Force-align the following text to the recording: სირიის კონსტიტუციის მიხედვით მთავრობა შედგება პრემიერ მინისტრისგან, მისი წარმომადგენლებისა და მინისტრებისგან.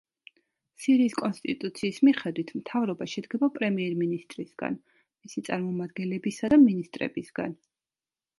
სირიის 0.83 1.17
კონსტიტუციის 1.17 1.99
მიხედვით 2.07 2.53
მთავრობა 2.61 3.07
შედგება 3.13 3.51
პრემიერ 3.59 3.95
მინისტრისგან, 4.01 4.79
მისი 5.25 5.45
წარმომადგენლებისა 5.51 6.51
და 6.57 6.61
მინისტრებისგან. 6.67 7.57